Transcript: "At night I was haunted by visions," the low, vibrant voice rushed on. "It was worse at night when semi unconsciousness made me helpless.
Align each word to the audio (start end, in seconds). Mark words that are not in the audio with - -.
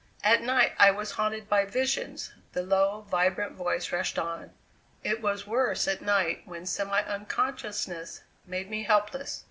"At 0.23 0.41
night 0.41 0.71
I 0.79 0.89
was 0.89 1.11
haunted 1.11 1.47
by 1.47 1.63
visions," 1.63 2.31
the 2.53 2.63
low, 2.63 3.01
vibrant 3.01 3.51
voice 3.53 3.91
rushed 3.91 4.17
on. 4.17 4.49
"It 5.03 5.21
was 5.21 5.45
worse 5.45 5.87
at 5.87 6.01
night 6.01 6.41
when 6.45 6.65
semi 6.65 7.01
unconsciousness 7.03 8.21
made 8.43 8.67
me 8.67 8.81
helpless. 8.81 9.39